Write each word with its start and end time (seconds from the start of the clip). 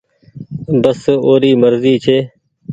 بس 0.81 0.99
اوري 1.27 1.51
مرزي 1.61 1.93
ڇي۔ 2.03 2.17